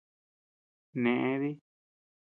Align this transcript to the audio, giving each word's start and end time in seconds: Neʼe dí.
Neʼe 1.03 1.33
dí. 1.41 1.49